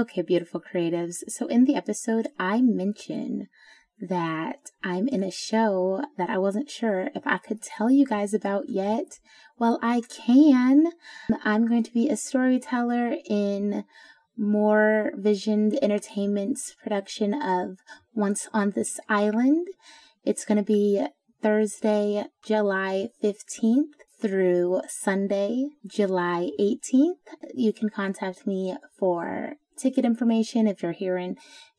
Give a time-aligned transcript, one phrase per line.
[0.00, 1.16] Okay, beautiful creatives.
[1.28, 3.48] So, in the episode, I mention
[4.00, 8.32] that I'm in a show that I wasn't sure if I could tell you guys
[8.32, 9.18] about yet.
[9.58, 10.86] Well, I can.
[11.44, 13.84] I'm going to be a storyteller in
[14.38, 17.76] More Visioned Entertainment's production of
[18.14, 19.66] Once on This Island.
[20.24, 21.04] It's going to be
[21.42, 27.16] Thursday, July 15th through Sunday, July 18th.
[27.54, 31.36] You can contact me for ticket information if you're here in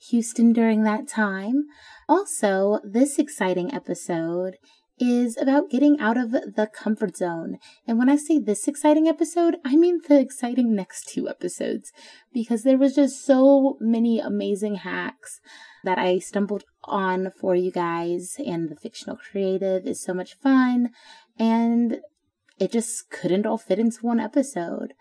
[0.10, 1.66] Houston during that time.
[2.08, 4.58] Also, this exciting episode
[5.02, 7.58] is about getting out of the comfort zone.
[7.88, 11.92] And when I say this exciting episode, I mean the exciting next two episodes
[12.32, 15.40] because there was just so many amazing hacks
[15.84, 20.92] that I stumbled on for you guys and the fictional creative is so much fun
[21.40, 22.02] and
[22.60, 24.94] it just couldn't all fit into one episode.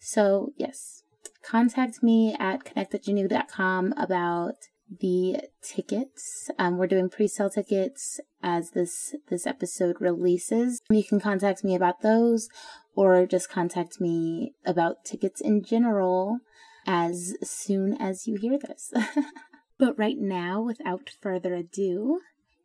[0.00, 1.03] So, yes,
[1.42, 4.54] contact me at connectatjanu.com about
[5.00, 6.50] the tickets.
[6.58, 10.80] Um, we're doing pre-sale tickets as this this episode releases.
[10.90, 12.48] You can contact me about those,
[12.94, 16.38] or just contact me about tickets in general
[16.86, 18.92] as soon as you hear this.
[19.78, 22.20] but right now, without further ado,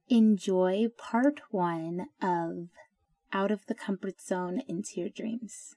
[0.09, 2.67] enjoy part one of
[3.31, 5.75] Out of the Comfort Zone into Your Dreams.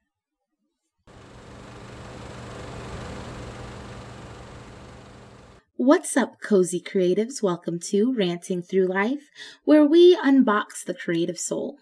[5.84, 7.42] What's up, cozy creatives?
[7.42, 9.30] Welcome to Ranting Through Life,
[9.64, 11.76] where we unbox the creative soul.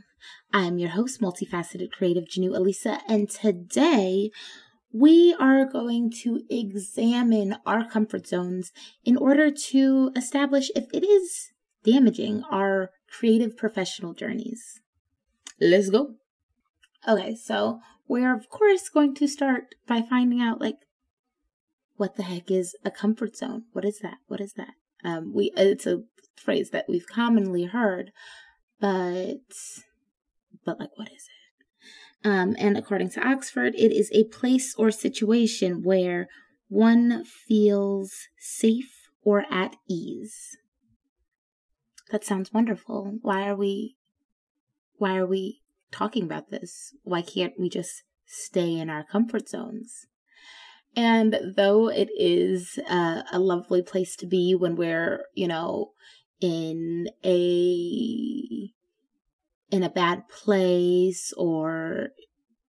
[0.54, 4.30] I'm your host, multifaceted creative Janu Elisa, and today
[4.90, 8.72] we are going to examine our comfort zones
[9.04, 11.52] in order to establish if it is
[11.84, 14.80] damaging our creative professional journeys.
[15.60, 16.14] Let's go.
[17.06, 20.76] Okay, so we're of course going to start by finding out like
[22.00, 23.64] what the heck is a comfort zone?
[23.72, 24.16] What is that?
[24.26, 24.72] What is that?
[25.04, 25.98] Um, we it's a
[26.34, 28.10] phrase that we've commonly heard,
[28.80, 29.36] but
[30.64, 32.26] but like what is it?
[32.26, 36.28] Um, and according to Oxford, it is a place or situation where
[36.68, 40.56] one feels safe or at ease.
[42.10, 43.18] That sounds wonderful.
[43.20, 43.96] Why are we
[44.96, 45.60] why are we
[45.92, 46.94] talking about this?
[47.02, 50.06] Why can't we just stay in our comfort zones?
[50.96, 55.92] And though it is uh, a lovely place to be when we're, you know,
[56.40, 58.72] in a
[59.70, 62.08] in a bad place or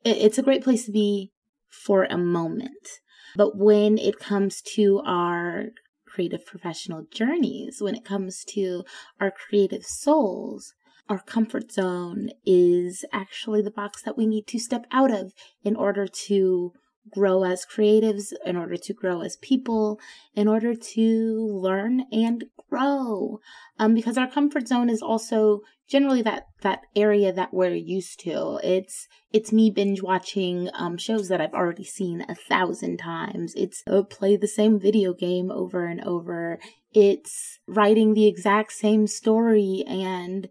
[0.04, 1.32] it, it's a great place to be
[1.70, 3.00] for a moment.
[3.36, 5.68] But when it comes to our
[6.06, 8.84] creative professional journeys, when it comes to
[9.22, 10.74] our creative souls,
[11.08, 15.76] our comfort zone is actually the box that we need to step out of in
[15.76, 16.74] order to
[17.12, 20.00] grow as creatives, in order to grow as people,
[20.36, 23.40] in order to learn and grow.
[23.78, 28.60] Um, because our comfort zone is also generally that that area that we're used to.
[28.64, 33.54] It's it's me binge watching um, shows that I've already seen a thousand times.
[33.56, 36.60] It's uh, play the same video game over and over.
[36.94, 40.50] It's writing the exact same story and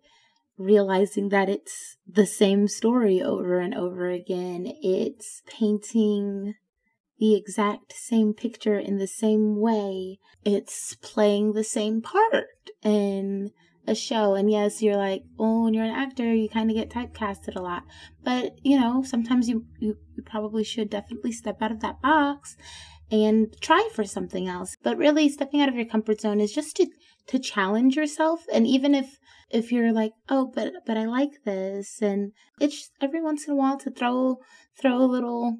[0.59, 4.67] realizing that it's the same story over and over again.
[4.83, 6.55] It's painting
[7.19, 10.19] the exact same picture in the same way.
[10.45, 12.47] It's playing the same part
[12.83, 13.51] in
[13.87, 14.35] a show.
[14.35, 17.63] And yes, you're like, oh, when you're an actor, you kind of get typecasted a
[17.63, 17.85] lot.
[18.23, 22.57] But, you know, sometimes you, you, you probably should definitely step out of that box
[23.11, 24.77] and try for something else.
[24.83, 26.87] But really stepping out of your comfort zone is just to
[27.29, 29.19] to challenge yourself and even if
[29.51, 33.57] if you're like, "Oh, but but I like this." And it's every once in a
[33.57, 34.41] while to throw
[34.79, 35.59] throw a little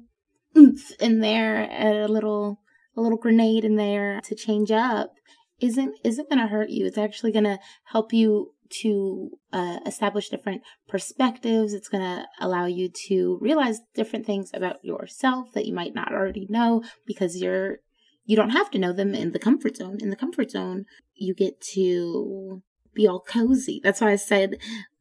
[0.55, 2.59] oomph in there, a little
[2.95, 5.13] a little grenade in there to change up
[5.59, 6.85] isn't isn't going to hurt you.
[6.85, 11.73] It's actually going to help you to uh, establish different perspectives.
[11.73, 16.13] It's going to allow you to realize different things about yourself that you might not
[16.13, 17.79] already know because you're
[18.25, 19.97] you don't have to know them in the comfort zone.
[20.01, 20.85] In the comfort zone,
[21.19, 22.61] you get to
[22.93, 23.79] be all cozy.
[23.83, 24.57] That's why I said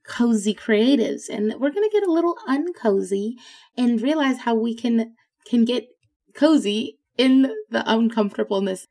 [0.06, 1.29] cozy creatives.
[1.29, 3.35] And we're going to get a little uncozy
[3.76, 5.15] and realize how we can
[5.47, 5.87] can get
[6.35, 8.87] cozy in the uncomfortableness.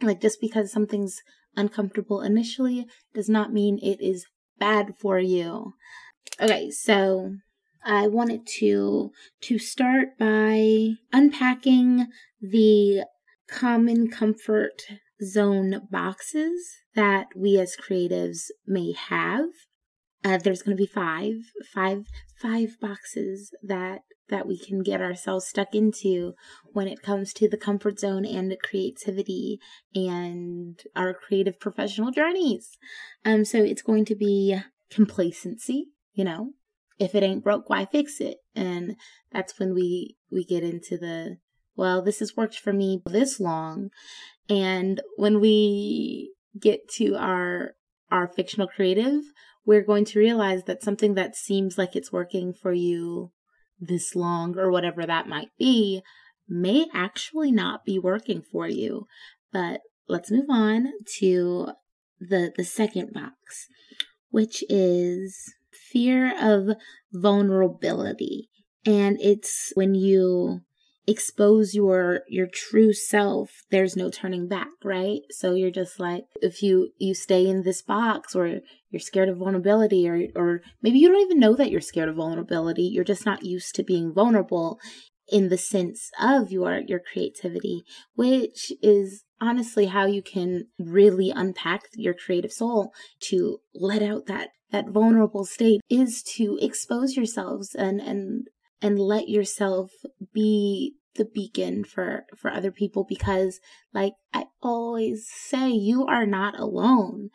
[0.00, 1.22] Like just because something's
[1.56, 4.26] uncomfortable initially does not mean it is
[4.58, 5.74] bad for you.
[6.40, 7.36] Okay, so
[7.84, 9.10] I wanted to
[9.42, 12.06] to start by unpacking
[12.40, 13.04] the
[13.48, 14.82] common comfort
[15.24, 16.60] zone boxes
[16.94, 19.46] that we as creatives may have.
[20.24, 21.34] Uh, there's going to be five,
[21.74, 22.06] five,
[22.40, 26.32] five boxes that that we can get ourselves stuck into
[26.72, 29.58] when it comes to the comfort zone and creativity
[29.94, 32.78] and our creative professional journeys.
[33.24, 34.58] Um, so it's going to be
[34.90, 36.52] complacency, you know,
[36.98, 38.38] if it ain't broke, why fix it?
[38.54, 38.96] And
[39.30, 41.36] that's when we, we get into the,
[41.76, 43.90] well, this has worked for me this long.
[44.52, 47.72] And when we get to our,
[48.10, 49.22] our fictional creative,
[49.64, 53.32] we're going to realize that something that seems like it's working for you
[53.80, 56.02] this long or whatever that might be
[56.46, 59.06] may actually not be working for you.
[59.54, 60.88] But let's move on
[61.20, 61.70] to
[62.20, 63.68] the the second box,
[64.28, 66.76] which is fear of
[67.10, 68.50] vulnerability.
[68.84, 70.60] And it's when you
[71.06, 75.20] expose your your true self there's no turning back right?
[75.30, 78.60] So you're just like if you you stay in this box or
[78.90, 82.16] you're scared of vulnerability or or maybe you don't even know that you're scared of
[82.16, 84.78] vulnerability you're just not used to being vulnerable
[85.28, 87.82] in the sense of your your creativity
[88.14, 94.50] which is honestly how you can really unpack your creative soul to let out that
[94.70, 98.46] that vulnerable state is to expose yourselves and and
[98.80, 99.92] and let yourself
[100.32, 103.60] be the beacon for for other people because
[103.92, 107.30] like i always say you are not alone.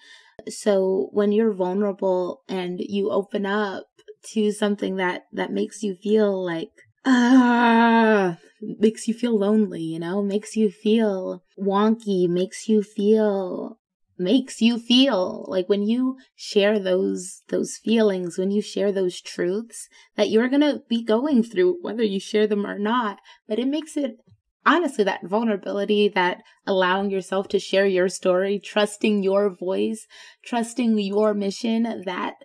[0.47, 3.85] So when you're vulnerable and you open up
[4.33, 6.71] to something that that makes you feel like
[7.05, 13.79] ah makes you feel lonely you know makes you feel wonky makes you feel
[14.19, 19.87] makes you feel like when you share those those feelings when you share those truths
[20.15, 23.19] that you're going to be going through whether you share them or not.
[23.47, 24.17] But it makes it
[24.65, 30.07] honestly that vulnerability that allowing yourself to share your story trusting your voice
[30.43, 32.35] trusting your mission that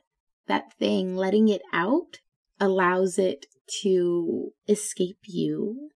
[0.46, 2.18] that thing letting it out
[2.60, 3.46] allows it
[3.82, 5.90] to escape you.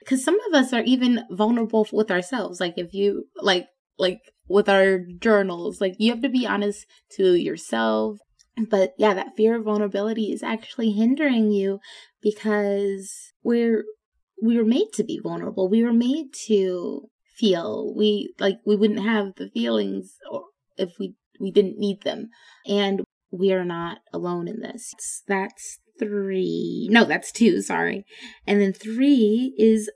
[0.00, 2.60] Because some of us are even vulnerable with ourselves.
[2.60, 3.66] Like if you like
[3.98, 5.80] like with our journals.
[5.80, 8.18] Like you have to be honest to yourself.
[8.70, 11.80] But yeah, that fear of vulnerability is actually hindering you
[12.22, 13.84] because we're
[14.42, 15.68] we were made to be vulnerable.
[15.68, 17.92] We were made to feel.
[17.96, 20.16] We like we wouldn't have the feelings
[20.76, 22.28] if we we didn't need them.
[22.66, 24.94] And we are not alone in this.
[25.26, 26.88] That's three.
[26.90, 28.04] No, that's two, sorry.
[28.46, 29.90] And then three is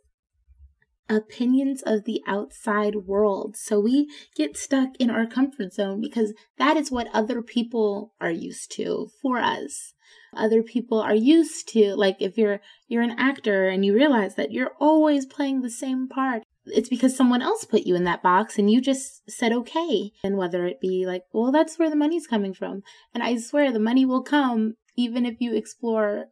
[1.09, 3.57] opinions of the outside world.
[3.57, 8.31] So we get stuck in our comfort zone because that is what other people are
[8.31, 9.95] used to for us.
[10.35, 14.53] Other people are used to like if you're you're an actor and you realize that
[14.53, 16.43] you're always playing the same part.
[16.67, 20.13] It's because someone else put you in that box and you just said okay.
[20.23, 22.83] And whether it be like, well, that's where the money's coming from.
[23.15, 26.27] And I swear the money will come even if you explore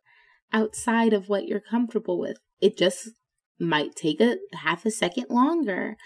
[0.52, 2.37] outside of what you're comfortable with.
[2.61, 3.11] It just
[3.58, 5.97] might take a half a second longer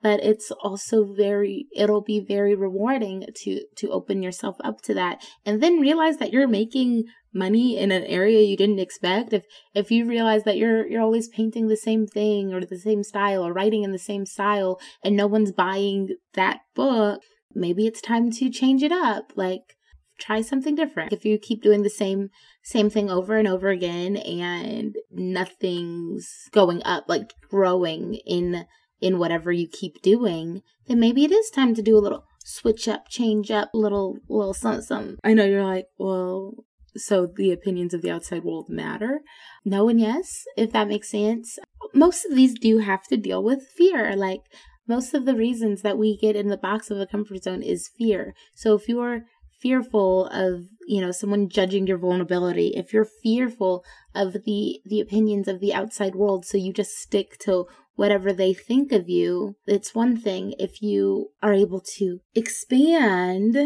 [0.00, 5.24] but it's also very it'll be very rewarding to to open yourself up to that
[5.44, 9.32] and then realize that you're making money in an area you didn't expect.
[9.32, 9.44] If
[9.74, 13.44] if you realize that you're you're always painting the same thing or the same style
[13.44, 17.20] or writing in the same style and no one's buying that book
[17.54, 19.32] maybe it's time to change it up.
[19.34, 19.76] Like
[20.18, 21.12] try something different.
[21.12, 22.30] If you keep doing the same
[22.62, 28.66] same thing over and over again and nothing's going up, like growing in
[29.00, 32.88] in whatever you keep doing, then maybe it is time to do a little switch
[32.88, 34.82] up, change up, little little something.
[34.82, 35.16] something.
[35.24, 36.64] I know you're like, well,
[36.96, 39.20] so the opinions of the outside world matter.
[39.64, 41.58] No and yes, if that makes sense.
[41.94, 44.14] Most of these do have to deal with fear.
[44.16, 44.42] Like
[44.88, 47.90] most of the reasons that we get in the box of a comfort zone is
[47.96, 48.34] fear.
[48.54, 49.26] So if you're
[49.60, 53.84] fearful of you know someone judging your vulnerability if you're fearful
[54.14, 58.54] of the the opinions of the outside world so you just stick to whatever they
[58.54, 63.56] think of you it's one thing if you are able to expand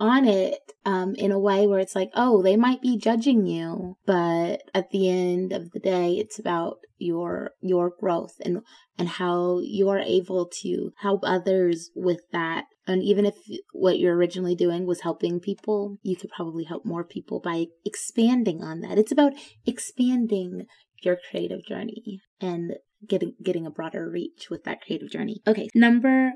[0.00, 3.96] on it um, in a way where it's like, oh, they might be judging you,
[4.06, 8.62] but at the end of the day, it's about your your growth and
[8.96, 12.64] and how you're able to help others with that.
[12.88, 13.36] And even if
[13.72, 18.64] what you're originally doing was helping people, you could probably help more people by expanding
[18.64, 18.98] on that.
[18.98, 19.34] It's about
[19.66, 20.66] expanding
[21.02, 22.72] your creative journey and
[23.06, 25.42] getting getting a broader reach with that creative journey.
[25.46, 26.32] Okay, number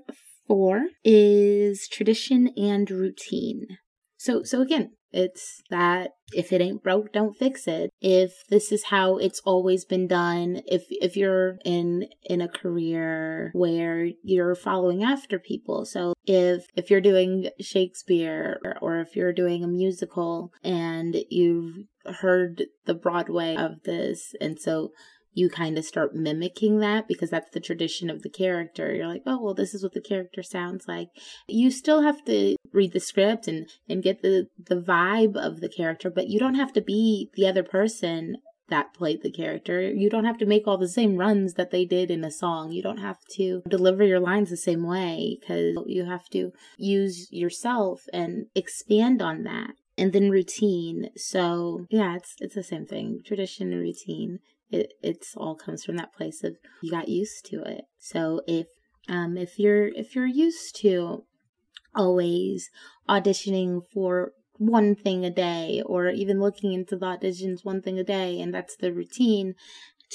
[0.46, 3.78] four is tradition and routine.
[4.22, 7.90] So, so again, it's that if it ain't broke, don't fix it.
[8.00, 13.50] If this is how it's always been done, if if you're in in a career
[13.52, 19.32] where you're following after people, so if if you're doing Shakespeare or, or if you're
[19.32, 21.86] doing a musical and you've
[22.20, 24.92] heard the Broadway of this, and so
[25.34, 28.94] you kind of start mimicking that because that's the tradition of the character.
[28.94, 31.08] You're like, oh, well, this is what the character sounds like.
[31.48, 35.68] You still have to read the script and, and get the, the vibe of the
[35.68, 38.36] character, but you don't have to be the other person
[38.68, 39.82] that played the character.
[39.82, 42.72] You don't have to make all the same runs that they did in a song.
[42.72, 47.30] You don't have to deliver your lines the same way because you have to use
[47.30, 49.72] yourself and expand on that.
[49.98, 51.10] And then routine.
[51.16, 53.20] So yeah, it's it's the same thing.
[53.26, 54.38] Tradition and routine
[54.72, 57.84] it it's all comes from that place of you got used to it.
[57.98, 58.66] So if
[59.08, 61.24] um if you're if you're used to
[61.94, 62.70] always
[63.08, 68.04] auditioning for one thing a day or even looking into the auditions one thing a
[68.04, 69.54] day and that's the routine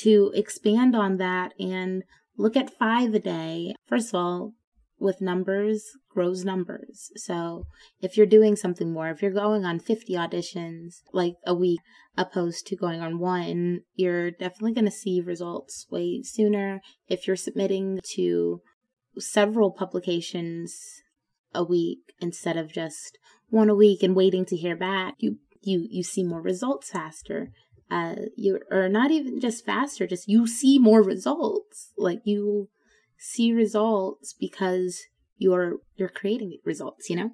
[0.03, 2.03] to expand on that and
[2.37, 3.73] look at five a day.
[3.85, 4.53] First of all,
[4.99, 5.83] with numbers
[6.17, 7.11] grows numbers.
[7.15, 7.67] So
[8.01, 11.79] if you're doing something more, if you're going on 50 auditions like a week
[12.17, 16.81] opposed to going on one, you're definitely going to see results way sooner.
[17.07, 18.61] If you're submitting to
[19.19, 20.75] several publications
[21.53, 23.19] a week instead of just
[23.49, 27.51] one a week and waiting to hear back, you you you see more results faster.
[27.91, 31.91] Uh, you or not even just faster, just you see more results.
[31.95, 32.69] Like you
[33.19, 35.03] see results because
[35.37, 37.31] you're you're creating results, you know?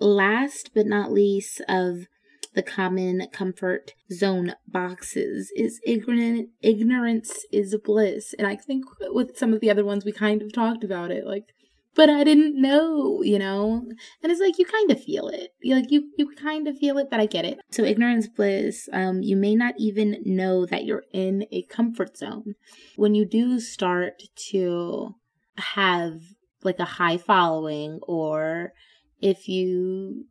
[0.00, 2.06] Last but not least of
[2.54, 8.34] the common comfort zone boxes is ignorant ignorance is bliss.
[8.38, 11.26] And I think with some of the other ones we kind of talked about it.
[11.26, 11.54] Like
[11.94, 13.84] but I didn't know, you know?
[14.22, 15.50] And it's like you kind of feel it.
[15.60, 17.60] You like you you kind of feel it, but I get it.
[17.70, 22.54] So ignorance bliss, um, you may not even know that you're in a comfort zone.
[22.96, 25.16] When you do start to
[25.56, 26.20] have
[26.62, 28.72] like a high following or
[29.20, 30.26] if you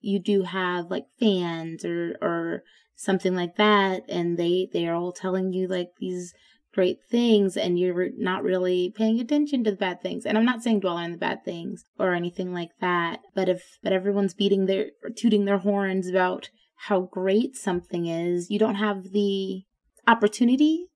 [0.00, 2.62] you do have like fans or or
[2.94, 6.32] something like that and they they are all telling you like these
[6.76, 10.26] great things and you're not really paying attention to the bad things.
[10.26, 13.78] And I'm not saying dwell on the bad things or anything like that, but if
[13.82, 16.50] but everyone's beating their tooting their horns about
[16.88, 19.62] how great something is, you don't have the
[20.06, 20.88] opportunity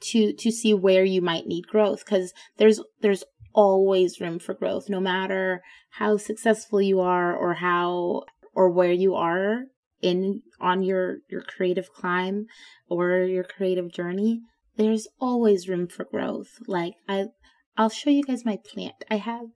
[0.00, 3.22] to to see where you might need growth because there's there's
[3.62, 5.62] always room for growth no matter
[5.98, 8.22] how successful you are or how
[8.54, 9.64] or where you are
[10.00, 12.46] in on your your creative climb
[12.88, 14.40] or your creative journey
[14.78, 16.60] there's always room for growth.
[16.66, 17.26] Like I
[17.76, 19.04] I'll show you guys my plant.
[19.10, 19.46] I have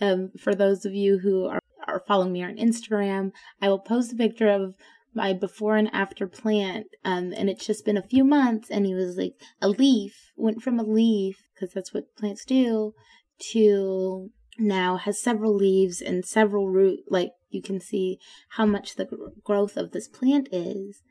[0.00, 4.12] um for those of you who are, are following me on Instagram, I will post
[4.12, 4.74] a picture of
[5.14, 8.94] my before and after plant um and it's just been a few months and he
[8.94, 12.94] was like a leaf went from a leaf because that's what plants do
[13.40, 18.18] to now has several leaves and several root like you can see
[18.50, 19.08] how much the
[19.42, 21.02] growth of this plant is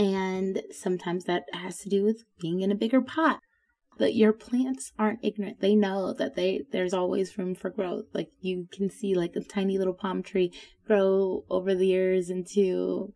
[0.00, 3.40] and sometimes that has to do with being in a bigger pot.
[3.98, 5.60] But your plants aren't ignorant.
[5.60, 8.06] They know that they there's always room for growth.
[8.14, 10.52] Like you can see like a tiny little palm tree
[10.86, 13.12] grow over the years into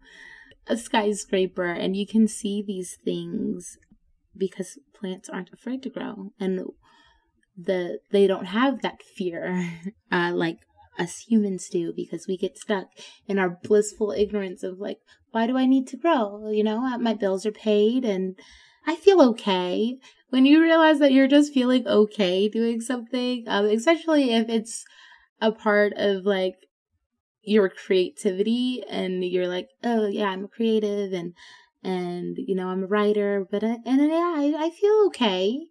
[0.67, 3.79] a skyscraper and you can see these things
[4.37, 6.61] because plants aren't afraid to grow and
[7.57, 9.71] the they don't have that fear
[10.13, 10.59] uh, like
[10.99, 12.89] us humans do because we get stuck
[13.27, 14.99] in our blissful ignorance of like,
[15.33, 16.51] why do I need to grow?
[16.51, 18.37] You know, uh, my bills are paid and
[18.87, 19.99] I feel okay.
[20.31, 24.85] When you realize that you're just feeling okay doing something, um, especially if it's
[25.41, 26.55] a part of like
[27.43, 31.35] your creativity and you're like, oh yeah, I'm creative and
[31.83, 35.67] and you know I'm a writer, but I, and yeah, I, I feel okay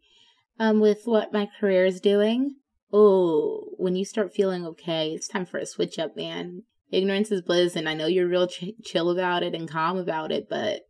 [0.60, 2.56] um with what my career is doing
[2.94, 6.62] oh, when you start feeling okay, it's time for a switch up, man.
[6.92, 10.32] Ignorance is bliss, and I know you're real ch- chill about it and calm about
[10.32, 10.82] it, but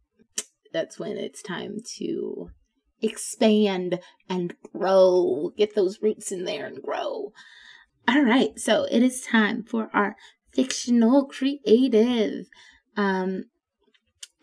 [0.73, 2.49] that's when it's time to
[3.01, 5.53] expand and grow.
[5.57, 7.31] Get those roots in there and grow.
[8.05, 10.17] All right, so it is time for our
[10.51, 12.47] fictional creative.
[12.97, 13.45] Um,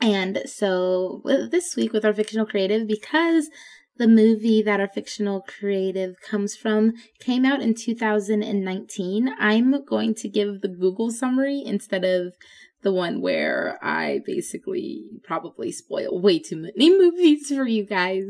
[0.01, 3.51] and so this week with our fictional creative, because
[4.01, 9.29] the movie that our fictional creative comes from came out in 2019.
[9.39, 12.33] I'm going to give the Google summary instead of
[12.83, 18.25] the one where I basically probably spoil way too many movies for you guys.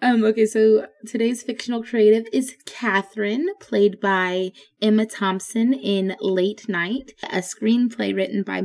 [0.00, 7.12] Um, okay, so today's fictional creative is Catherine, played by Emma Thompson in Late Night,
[7.24, 8.62] a screenplay written by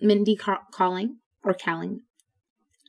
[0.00, 2.02] Mindy Kaling or Kaling.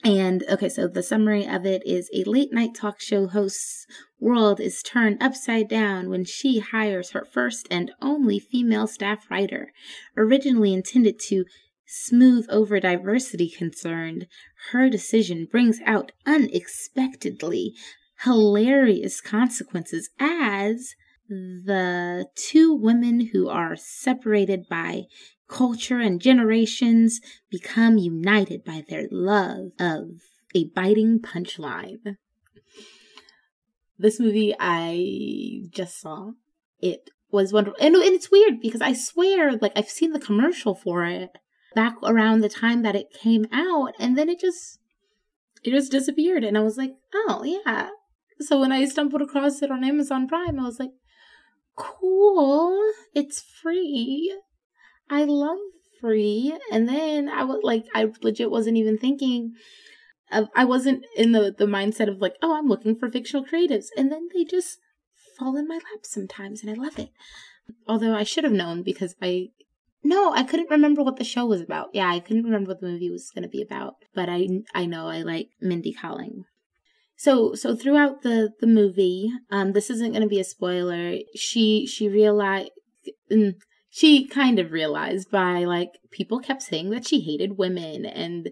[0.05, 3.87] And okay, so the summary of it is a late night talk show host's
[4.19, 9.73] world is turned upside down when she hires her first and only female staff writer.
[10.15, 11.45] Originally intended to
[11.87, 14.27] smooth over diversity concerned,
[14.69, 17.73] her decision brings out unexpectedly
[18.23, 20.93] hilarious consequences as
[21.29, 25.03] the two women who are separated by
[25.47, 30.21] culture and generations become united by their love of
[30.53, 32.17] a biting punchline.
[33.97, 36.31] This movie I just saw.
[36.81, 37.79] It was wonderful.
[37.79, 41.29] And, and it's weird because I swear, like, I've seen the commercial for it
[41.75, 44.79] back around the time that it came out, and then it just
[45.63, 46.43] it just disappeared.
[46.43, 47.89] And I was like, oh yeah.
[48.39, 50.91] So when I stumbled across it on Amazon Prime, I was like,
[51.75, 52.79] cool.
[53.13, 54.35] It's free.
[55.09, 55.57] I love
[56.01, 56.57] free.
[56.71, 59.53] And then I was like, I legit wasn't even thinking
[60.31, 63.87] of, I wasn't in the, the mindset of like, oh, I'm looking for fictional creatives.
[63.97, 64.79] And then they just
[65.37, 67.09] fall in my lap sometimes and I love it.
[67.87, 69.49] Although I should have known because I,
[70.03, 71.89] no, I couldn't remember what the show was about.
[71.93, 73.95] Yeah, I couldn't remember what the movie was going to be about.
[74.13, 76.43] But I, I know I like Mindy Kaling.
[77.17, 81.17] So so throughout the the movie, um, this isn't going to be a spoiler.
[81.35, 82.71] She she realized.
[83.31, 83.55] Mm,
[83.95, 88.49] she kind of realized by like people kept saying that she hated women and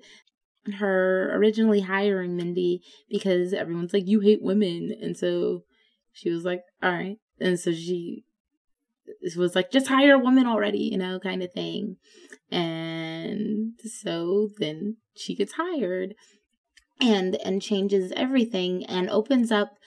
[0.76, 5.64] her originally hiring Mindy because everyone's like you hate women and so
[6.14, 8.24] she was like all right and so she
[9.36, 11.98] was like just hire a woman already you know kind of thing
[12.50, 16.14] and so then she gets hired
[17.00, 19.78] and and changes everything and opens up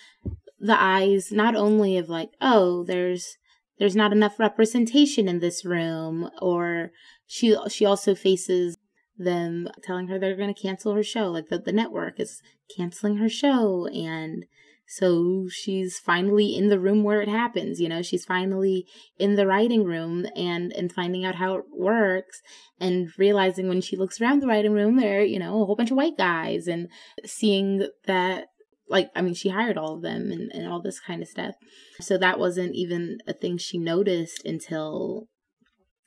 [0.58, 3.36] the eyes not only of like oh there's
[3.78, 6.90] there's not enough representation in this room or
[7.26, 8.76] she she also faces
[9.18, 12.42] them telling her they're going to cancel her show like the, the network is
[12.74, 14.46] canceling her show and
[14.88, 18.86] so she's finally in the room where it happens you know she's finally
[19.18, 22.40] in the writing room and and finding out how it works
[22.78, 25.90] and realizing when she looks around the writing room there you know a whole bunch
[25.90, 26.88] of white guys and
[27.24, 28.46] seeing that
[28.88, 31.54] like i mean she hired all of them and, and all this kind of stuff.
[32.00, 35.28] So that wasn't even a thing she noticed until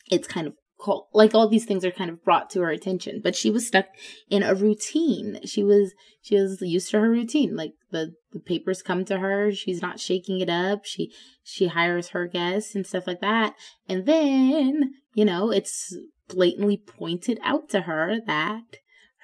[0.10, 3.20] it's kind of called like all these things are kind of brought to her attention
[3.22, 3.86] but she was stuck
[4.30, 8.82] in a routine she was she was used to her routine like the the papers
[8.82, 11.12] come to her she's not shaking it up she
[11.44, 13.54] she hires her guests and stuff like that
[13.88, 15.96] and then you know it's
[16.28, 18.78] blatantly pointed out to her that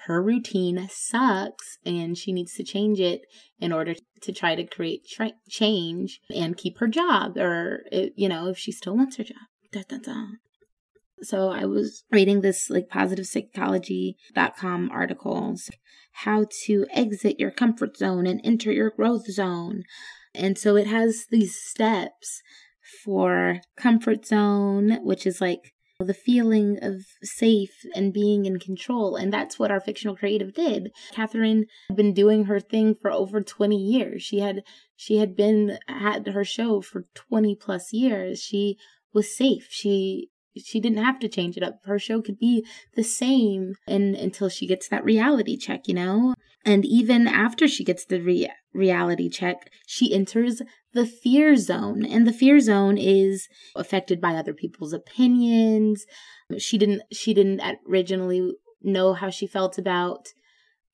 [0.08, 3.22] her routine sucks and she needs to change it
[3.60, 8.28] in order to try to create tra- change and keep her job or eh, you
[8.28, 9.38] know if she still wants her job
[9.72, 10.26] da, da.
[11.26, 15.70] So i was reading this like positive psychology.com articles
[16.20, 19.84] how to exit your comfort zone and enter your growth zone
[20.34, 22.42] and so it has these steps
[23.04, 29.16] for comfort zone which is like the feeling of safe and being in control.
[29.16, 30.92] And that's what our fictional creative did.
[31.12, 34.22] Catherine had been doing her thing for over 20 years.
[34.22, 34.64] She had,
[34.96, 38.42] she had been at her show for 20 plus years.
[38.42, 38.78] She
[39.14, 39.68] was safe.
[39.70, 40.30] She,
[40.64, 41.80] she didn't have to change it up.
[41.86, 42.66] Her show could be
[42.96, 46.34] the same and until she gets that reality check, you know?
[46.66, 50.62] And even after she gets the re- reality check, she enters
[50.94, 52.06] the fear zone.
[52.06, 56.06] And the fear zone is affected by other people's opinions.
[56.58, 60.30] She didn't she didn't originally know how she felt about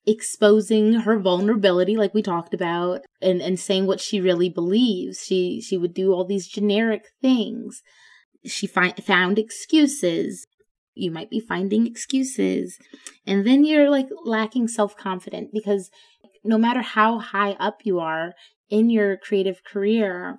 [0.06, 5.24] exposing her vulnerability like we talked about and and saying what she really believes.
[5.24, 7.82] She she would do all these generic things.
[8.44, 10.46] She fi- found excuses.
[10.94, 12.78] You might be finding excuses.
[13.26, 15.90] And then you're like lacking self-confidence because
[16.44, 18.34] no matter how high up you are
[18.68, 20.38] in your creative career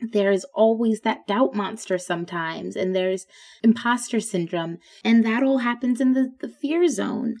[0.00, 3.26] there's always that doubt monster sometimes and there's
[3.62, 7.36] imposter syndrome and that all happens in the, the fear zone.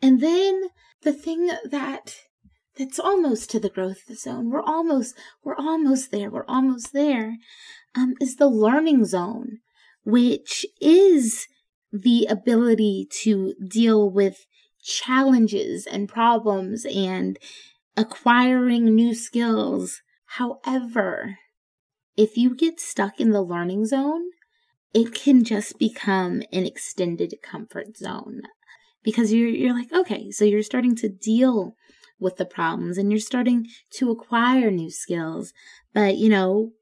[0.00, 0.68] And then
[1.02, 2.16] the thing that
[2.78, 7.36] that's almost to the growth zone we're almost we're almost there we're almost there
[7.94, 9.58] um, is the learning zone
[10.04, 11.46] which is
[11.92, 14.46] the ability to deal with
[14.82, 17.38] challenges and problems and
[17.96, 20.00] acquiring new skills.
[20.38, 21.38] However,
[22.16, 24.30] if you get stuck in the learning zone,
[24.94, 28.42] it can just become an extended comfort zone
[29.02, 31.76] because you're you're like okay so you're starting to deal
[32.18, 35.52] with the problems and you're starting to acquire new skills.
[35.92, 36.72] But, you know,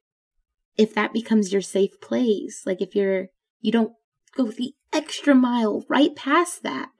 [0.76, 3.28] if that becomes your safe place, like if you're,
[3.60, 3.92] you don't
[4.34, 6.90] go the extra mile right past that,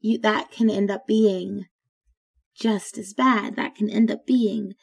[0.00, 1.66] you, that can end up being
[2.54, 3.56] just as bad.
[3.56, 4.74] That can end up being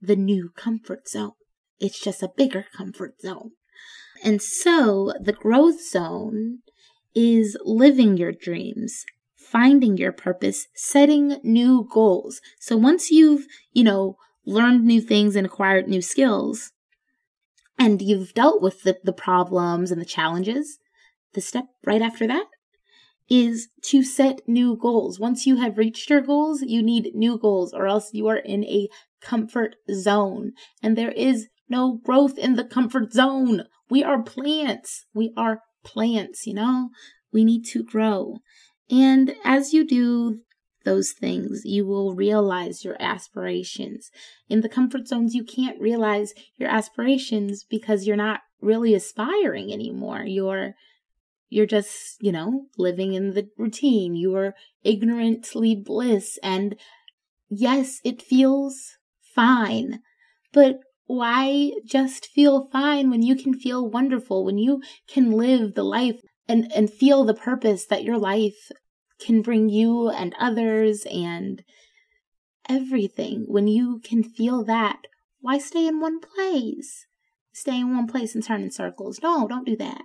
[0.00, 1.32] the new comfort zone.
[1.78, 3.52] It's just a bigger comfort zone.
[4.22, 6.58] And so the growth zone
[7.14, 9.04] is living your dreams,
[9.50, 12.40] finding your purpose, setting new goals.
[12.60, 16.72] So once you've, you know, learned new things and acquired new skills,
[17.78, 20.78] and you've dealt with the, the problems and the challenges,
[21.34, 22.46] the step right after that
[23.28, 25.20] is to set new goals.
[25.20, 28.64] Once you have reached your goals, you need new goals, or else you are in
[28.64, 28.88] a
[29.20, 30.52] comfort zone.
[30.82, 33.64] And there is no growth in the comfort zone.
[33.88, 35.06] We are plants.
[35.14, 36.90] We are plants, you know?
[37.32, 38.38] We need to grow.
[38.90, 40.40] And as you do
[40.84, 44.10] those things, you will realize your aspirations.
[44.48, 50.24] In the comfort zones, you can't realize your aspirations because you're not really aspiring anymore.
[50.26, 50.74] You're
[51.52, 54.14] you're just, you know, living in the routine.
[54.14, 56.38] You're ignorantly bliss.
[56.44, 56.76] And
[57.48, 58.98] yes, it feels
[59.34, 59.98] fine.
[60.52, 65.82] But why just feel fine when you can feel wonderful, when you can live the
[65.82, 68.70] life and, and feel the purpose that your life
[69.20, 71.62] can bring you and others and
[72.68, 73.44] everything?
[73.48, 75.02] When you can feel that,
[75.40, 77.06] why stay in one place?
[77.52, 79.20] Stay in one place and turn in circles.
[79.22, 80.02] No, don't do that.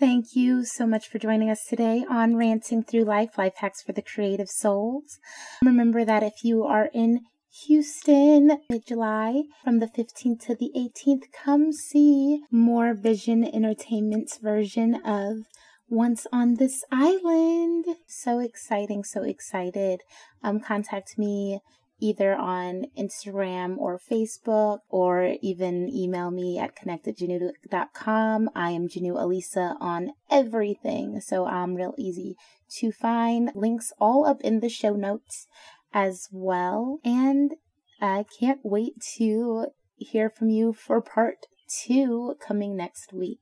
[0.00, 3.92] Thank you so much for joining us today on Ranting Through Life Life Hacks for
[3.92, 5.18] the Creative Souls.
[5.64, 7.22] Remember that if you are in
[7.66, 14.94] Houston mid July from the 15th to the 18th, come see more Vision Entertainment's version
[15.04, 15.46] of
[15.88, 17.86] Once on This Island.
[18.06, 20.02] So exciting, so excited.
[20.42, 21.60] Um, contact me
[22.00, 28.50] either on Instagram or Facebook, or even email me at connectedjanu.com.
[28.54, 32.36] I am Janu Alisa on everything, so I'm real easy
[32.76, 33.50] to find.
[33.54, 35.48] Links all up in the show notes
[35.92, 37.00] as well.
[37.04, 37.52] And
[38.00, 43.40] I can't wait to hear from you for part two coming next week.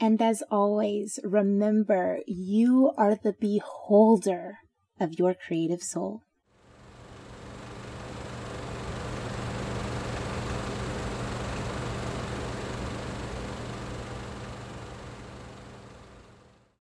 [0.00, 4.58] And as always, remember you are the beholder
[4.98, 6.22] of your creative soul.